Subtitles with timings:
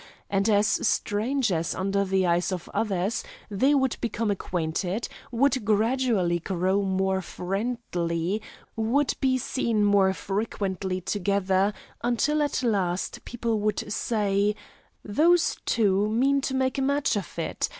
[0.31, 6.81] And, as strangers under the eyes of others, they would become acquainted, would gradually grow
[6.81, 8.41] more friendly,
[8.75, 11.71] would be seen more frequently together,
[12.03, 14.55] until at last people would say:
[15.05, 17.69] 'Those two mean to make a match of it.'